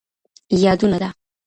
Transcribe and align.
یادونه 0.63 0.97
ده 1.01 1.09